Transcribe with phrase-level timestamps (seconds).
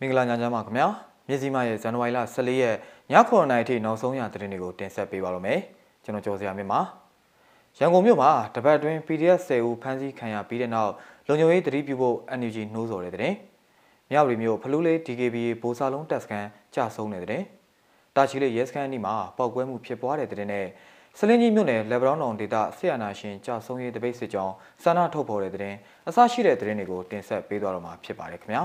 [0.00, 0.86] မင်္ဂလာညချမ်းပါခင်ဗျာ
[1.28, 2.76] မြစည်းမရဲ့ဇန်နဝါရီလ14ရက်
[3.10, 5.60] ည9:00နာရီထိနောက်ဆုံးရသတင်းတွေကိုတင်ဆက်ပေးပါရမယ်
[6.04, 6.80] ကျွန်တော်ကျော်စရာမြင့်ပါ
[7.78, 10.92] ရန်ကုန်မြို့မှာတပတ်အတွင်း PDF 10ဦးဖမ်းဆီးခံရပြီးတဲ့နောက်
[11.28, 13.34] လုံခြုံရေးတတိပြုဖို့ NUG နှိုးဆော်တဲ့တဲ့
[14.10, 17.42] မြောက်ရီမြို့ဖလူးလေး DKBA ဘိုးစာလုံးတပ်စခန်းကြဆုံးတဲ့တဲ့
[18.16, 20.66] တာချီလေးရဲစခန်းအနီးမှာပောက်ကွဲမှုဖြစ်ပွားတဲ့တဲ့နဲ့
[21.18, 25.74] စလင်းကြီးမြို့နယ်လေဗရောင်းတောင်ဒေသဆီယနာရှင်ကြဆုံးရေးတပိတ်စစ်ကြောင်းစာနာထုတ်ဖော်တဲ့တဲ့
[26.08, 28.64] အစရှိတဲ့တဲ့တွေကိုတင်ဆက်ပေးသွားတော့မှာဖြစ်ပါတယ်ခင်ဗျာ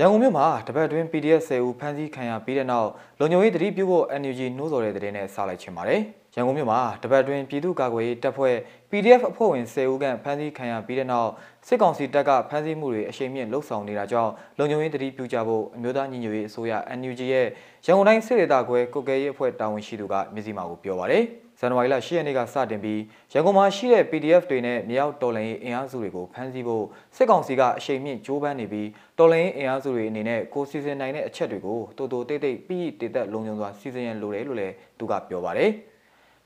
[0.00, 2.88] ရန်ကုန်မြို့မှာတပတ်အတွင်း PDF 10ဦးဖမ်းဆီးခံရပြီးတဲ့နောက်
[3.18, 6.02] လုံခြုံရေးတတိပြုဖို့ NUG နှိုးဆော်တဲ့တဲ့နဲ့စလိုက်ချင်ပါတယ်။
[6.34, 8.56] ရန်ကုန်မြို့မှာတပတ်အတွင်းပြည်သူ့ကာကွယ်ရေးတပ်ဖွဲ့
[8.90, 11.30] PDF အဖွဲ့ဝင်10ဦးခန့်ဖမ်းဆီးခံရပြီးတဲ့နောက်
[11.66, 17.46] စစ်ကောင်စီတပ်ကဖမ်းဆီးမှုတွေအရှိန်မြင့်လှုပ်ဆောင်နေတာကြောင့်လုံခြုံရေးတတိပြုကြဖို့အမျိုးသားညီညွတ်ရေးအစိုးရ NUG ရဲ့
[17.86, 21.24] ရန်ကုန်တိုင်းစစ်ဒေသခွဲကုတ်ကဲရေးအဖွဲ့တာဝန်ရှိသူကမြစည်းမာကိုပြောပါတယ်။
[21.60, 23.00] ဇန်နဝါရီလ10ရက်နေ့ကစတင်ပြီး
[23.32, 26.84] ရန်ကုန်မှာရှိတဲ့ PDF တွေနဲ့မြောက်တော်လှန်ရေးအင်အားစုတွေကိုဖမ်းဆီးဖို့
[27.16, 35.72] စစ်ကောင်စီကအရှိန်မြင့်ကြိုးပမ်းနေပြီးတော်လှန်ရေးအင်အားစုတွေအနေနဲ့ကိုစီစဉ်နိုင်တဲ့အချက်တွေကိုတိုးတိုးတိတ်တိတ်ပြီးတည်သက်လုံခြုံစွာစီစဉ်ရန်လိုတယ်လို့လည်းသူကပြောပါတယ်။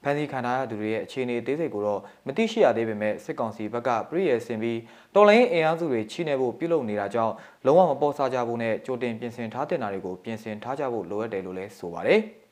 [0.02, 4.78] ဖန်စီခံထားရသူတွေရဲ့အခြေအနေအသေးစိတ်ကိုတော့မသိရှိရသေးပေမဲ့စစ်ကောင်စီဘက်ကပြည်ရယ်ဆင်ပြီး
[5.14, 7.34] တော်လိုင်းအင်အားစုတွေချိနေဖို့ပြုလုပ်နေတာကြောင့်
[7.66, 12.22] လုံးဝမပေါ်ဆကြဘူးနဲ့ကြိုတင်ပြင်ဆင်ထားတဲ့နာတွေကိုပြင်ဆင်ထားကြဖို့လိုအပ်တယ်လို့လည်းဆိုပါတယ်။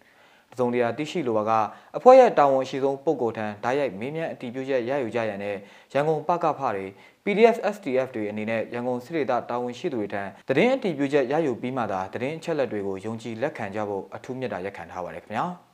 [0.52, 1.52] တစုံတရာသိရှိလိုပါက
[1.96, 5.56] အဖွဲ့ရဲ့တာဝန်အရှိဆုံးပုဂ္ဂိုလ်ထံဓာတ်ရိုက်မင်းမြန်အတီးပြုချက်ရယူကြရန်နဲ့
[5.92, 6.86] ရန်ကုန်ပကဖတွေ
[7.24, 15.69] PDF STF တွေအနေနဲ့ရန်ကုန်စစ်ဒေသတာဝန်ရှိသူတွေထံသတင်းအတီးပြုချက်ရယူပြီးမှသာသတင်းအချက်လက်တွေကိုယုံကြည်လက်ခံကြဖို့အထူးမြတ်တာရက်ခံထားပါတယ်ခင်ဗျာ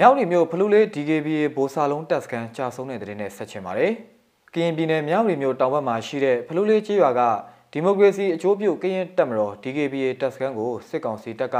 [0.00, 3.92] မြောက်ရီမြို့ဖလူးလေး DKBA ဘိုးစာလုံးတပ်စခန်းကြာဆုံးတဲ့သတင်းနဲ့ဆက်ချင်ပါတယ်
[4.54, 7.20] ကရင်ပြည်နယ်မြောက်ရီမြို့တောင်ဘက်မှာရှိတဲ့ဖလူးလေးကျေးရွာက
[7.72, 11.56] ဒီမိုကရေစီအကျိုးပြုကရင်တပ်မတော် DKBA တပ်စခန်းကိုစစ်ကောင်စီတပ်က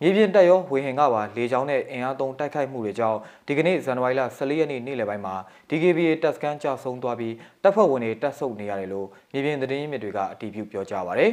[0.00, 5.34] မြေပြင်တပ်ရောဝေဟင်ကပါလေကြောင်းနဲ့အင်အားသုံးတိုက်ခိုက်မှုတွေကြောင့်ဒီကနေ့ဇန်နဝါရီလ14ရက်နေ့နေ့လယ်ပိုင်းမှာ
[5.68, 11.30] DKBA တပ်စခန်းကျဆုံးသွားပြီးတပ်ဖွဲ့ဝင်တွေတပ်ဆုပ်နေရတယ်လို့မြေပြင်သတင်းရင်းမြစ်တွေကအတည်ပြုပြောကြားပါရယ်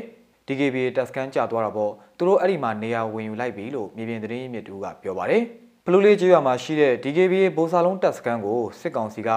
[0.48, 9.30] DKBA တပ်စခန်းကျသွားတာပေါ့သူတို့အဲ့ဒီမှာနေရာဝင်ယူလိုက်ပြီလို့မြေပြင်သတင်းရင်းမြစ်တူကပြောပါရယ် ဘလူးလေးကျေးရွာမှာရှိတဲ့ DKBA ဘိုးစာလုံးတပ်စခန်းကိုစစ်ကောင်စီက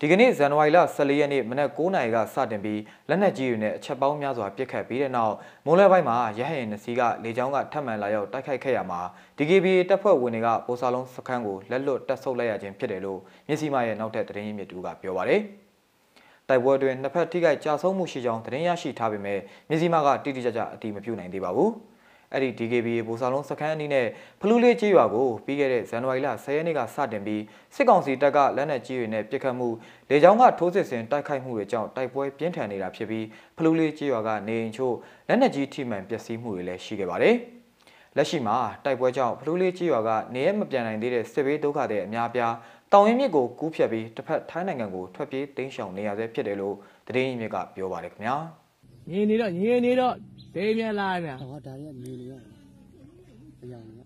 [0.00, 5.34] ဒီကနေ့ဇန်နဝါရီလ14ရက်နေ့မနက်9:00နာရီကစတင်ပြီးလက်နက်ကြီးတွေနဲ့အချက်ပေါင်းများစွာပစ်ခတ်ပြီးတဲ့နောက်
[5.66, 9.00] မိုးလဲပိုင်းမှာရဟရင်နစီကလေကြောင်းကထပ်မံလာရောက်တိုက်ခိုက်ခဲ့ရမှာ
[9.36, 15.42] DKBA တပ်ဖွဲ့ဝင်တွေကဘိုးစာလုံးစခန်းကိုလက်လွတ်တပ်ဆုပ်လိုက်ရခြင်းဖြစ်တယ်လို့မြစီမာရဲ့နောက်ထပ်သတင်းရင်းမြစ်တူကပြောပါရယ်
[16.48, 21.70] တိုက်ပွဲတွင်နှစ်ဖက်ထိခိုက်ကြဆုံးမှုရှိကြောင်းသတင်းရရှိထားပေမဲ့မြစီမာကတိတိကျကျအတိမပြုနိုင်သေးပါဘူး။
[22.32, 24.06] အဲ့ဒီ DKBA ဘူစာလုံးစခန်းအနီးနဲ့
[24.40, 27.42] ဖလူးလေးကျေးရွာကိုပြီးခဲ့တဲ့ဇန်နဝါရီလ10ရက်နေ့ကစတင်ပြီး
[27.74, 29.68] စစ်ကောင်စီတပ်ကလက်နက်ကြီးတွေနဲ့ပစ်ခတ်မှု
[30.10, 33.26] လေကြောင်းကထိုးစစ်ဆင်တိုက်ခိုက်မှုတွေကြောင့်တိုက်ပွဲပြင်းထန်နေတာဖြစ်ပြီး
[33.56, 34.94] ဖလူးလေးကျေးရွာကနေအိမ်ချို့
[35.28, 37.36] လက်နက်ကြီးထိမှန်ပျက်စီးမှုတွေလည်းရှိခဲ့ပါတယ်။
[38.16, 42.54] လက်ရှိမှာတိုက်ပွဲကြောင့်ဖလူးလေးကျေးရွာကနေရမပြန်နိုင်သေးတဲ့စစ်ဘေးဒုက္ခတွေအများပြား
[42.92, 46.76] တောင်ရင်မြစ်ကိုကူးဖြတ်ပြီးတစ်ဖက်ထိုင်းနိုင်ငံကိုထွက်ပြေးတိမ်းရှောင်နေရဆဲဖြစ်တယ်လို့
[47.06, 48.36] သတင်းရင်းမြစ်ကပြောပါတယ်ခင်ဗျာ။
[49.10, 50.14] ညီနေတော့ညီနေတော့
[50.54, 52.32] ဒေးမြန်လာပြန်ဟောဒါတွေကမြင်နေရ
[53.62, 54.02] အရာတွေက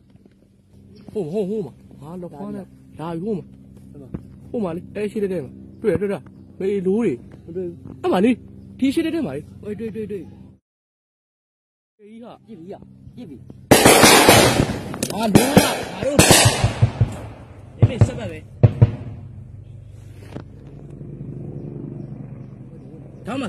[1.12, 2.64] ဟိုဟိုဟိုမှာဟာလောက်ခွားနဲ့
[3.00, 3.44] လာပြီဟိုမှာ
[4.50, 5.52] ဟိုမှာလေအဲရှိတဲ့တဲ့မှာ
[5.82, 6.22] တွေ့တွေ့တွေ့
[6.58, 7.12] မေးလိုးတွေ
[8.02, 8.30] အဲ့မှာလေ
[8.78, 10.24] ဒီရှိတဲ့တဲ့မှာလေဝေးတွေ့တွေ့တွေ့
[11.98, 12.74] အေးဟာပြစ်ပြီရ
[13.16, 13.36] ပြစ်ပြီ
[15.12, 16.18] ဟာလိုးလားငါတို့
[17.76, 18.38] ဒီမေးဆက်ပါပဲ
[23.26, 23.46] ဒါမှ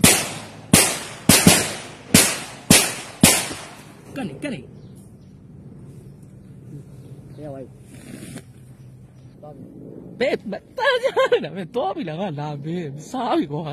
[4.18, 4.60] ကနေကနေ
[7.38, 7.70] ဘယ်ဝိုင်း
[10.20, 10.36] ဘယ်
[10.78, 11.08] တာကြ
[11.44, 13.64] တယ်ဘယ်တော့ပြီလားငါလာဘယ်စားပြီကွာ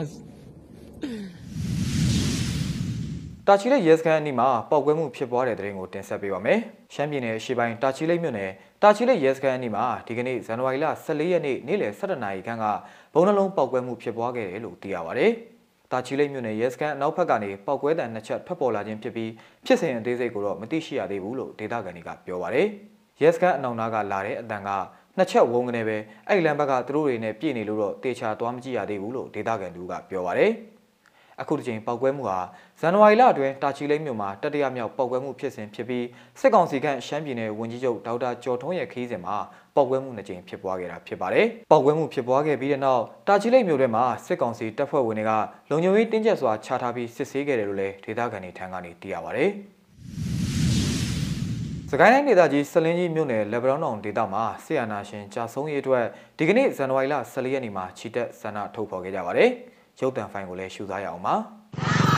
[3.46, 6.58] တာချီလိတ်ရဲစခန်းအနီးမှာပောက်ကွဲမှုဖြစ်ပွားတဲ့တဲ့ရင်ကိုတင်ဆက်ပေးပါမယ်။
[6.94, 8.50] ရှမ်းပြည်နယ်အရှေ့ပိုင်းတာချီလိတ်မြို့နယ်
[8.82, 12.64] တာချီလိတ်ရဲစခန်းအနီးမှာဒီကနေ့ဇန်နဝါရီလ14ရက်နေ့နေ့လယ်17နာရီခန့်က
[13.14, 15.26] ဘုံနှလုံးပောက်ကွဲမှုဖြစ်ပွားခဲ့တယ်လို့သိရပါဗျ။
[15.92, 19.30] တာချီလိတ်မြို့နယ်ရဲစခန်းအနောက်ဘက်ကနေပောက်ကွဲတံနှစ်ချက်ထွက်ပေါ်လာခြင်းဖြစ်ပြီး
[19.66, 22.68] ဖြစ်စဉ်အသေးစိတ်ကိုတော့မသိရှိရသေးဘူးလို့ဒေသခံတွေကပြောပါရယ်
[23.22, 24.70] ရဲစခန်းအနောက်နားကလာတဲ့အတန်က
[25.16, 25.96] နှစ်ချက်ဝုန်းကနေပဲ
[26.28, 30.52] အဲ့လမ်းဘက်ကသူတို့တွေနဲ့ပြည်နေလို့တော့တေချာသွားမကြည့်ရသေးဘူးလို့ဒေသခံတို့ကပြောပါရယ်
[31.40, 32.38] အခုတစ်ချိန်ပောက်ကွဲမှုဟာ
[32.80, 36.04] ဇန်နဝါရီလအတွင်းတာချီလိမ့်မြို့မှာတတိယမြောက်ပောက်ကွဲမှုဖြစ်စဉ်ဖြစ်ပြီး
[36.40, 39.36] စစ်ကောင်စီကရှမ်းပြည်နယ်ဝန်ကြီးချုပ်ဒေါက်တာကျော်ထွန်းရဲ့ခီးစဉ်မှာ
[39.74, 45.32] ပောက်ကွဲမှုနှစ်ကြိမ်ဖြစ်ပွားခဲ့တာဖြစ်ပါတယ်။ပောက်ကွဲမှုဖြစ်ပွားခဲ့ပြီးတဲ့နောက်တာချီလိမ့်မြို့ထဲမှာစစ်ကောင်စီတပ်ဖွဲ့ဝင်တွေက
[45.70, 49.50] လုံခြုံရေးတင်းကျပ်စွာချထားပြီးစစ်ဆေးခဲ့တယ်လို့လည်းဒေသခံတွေထံကနေသိရပါတယ်။
[51.90, 56.04] စကိုင်းတိုင်းဒေသကြီးစလင်းကြီးမြို့နယ်လေဗရောင်းတောင်ဒေသမှာဆီယနာရှင်ကြာဆုံးရေးအတွက်
[56.38, 59.50] ဒီကနေ့ဇန်နဝါရီလ14ရက်နေ့မှာချီတက်ဆန္ဒထုတ်ဖော်ခဲ့ကြပါတယ်။
[60.00, 62.17] ရုပ်တံဖိုင်ကိုလည်းရှုသားရအောင်ပါ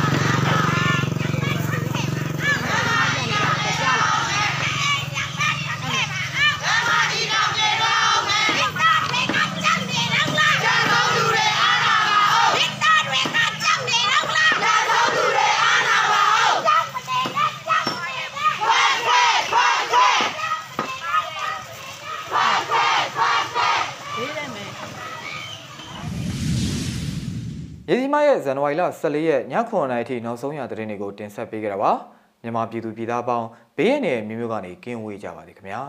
[27.92, 31.92] ရေစီမရဲ့ဇန်နဝါရီလ14ရက်ည9:00နာရီထိနောက်ဆုံးရသတင်းတွေကိုတင်ဆက်ပေးကြတာပါ
[32.42, 33.46] မြန်မာပြည်သူပြည်သားပေါင်း
[33.76, 35.80] ဘေးရန်ရဲ့မျိုးမျိုးကနေကင်းဝေးကြပါစေခင်ဗျာ